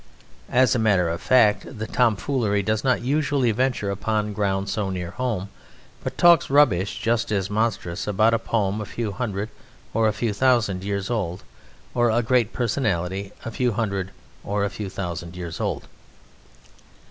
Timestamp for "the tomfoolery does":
1.77-2.83